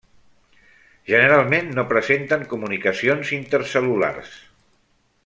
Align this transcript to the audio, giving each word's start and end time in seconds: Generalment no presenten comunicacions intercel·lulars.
Generalment 1.09 1.69
no 1.79 1.85
presenten 1.93 2.47
comunicacions 2.55 3.35
intercel·lulars. 3.41 4.33